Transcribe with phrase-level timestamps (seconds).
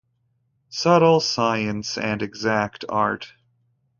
[0.69, 3.35] Subtle Science and Exact Art.